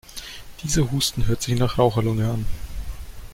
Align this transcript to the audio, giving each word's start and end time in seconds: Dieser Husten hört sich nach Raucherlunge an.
Dieser 0.63 0.89
Husten 0.89 1.27
hört 1.27 1.43
sich 1.43 1.59
nach 1.59 1.77
Raucherlunge 1.77 2.27
an. 2.27 2.47